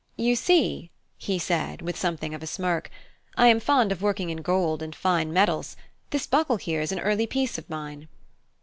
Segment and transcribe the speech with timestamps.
[0.15, 2.89] You see," he said, with something of a smirk,
[3.37, 5.77] "I am fond of working in gold and fine metals;
[6.09, 8.07] this buckle here is an early piece of mine."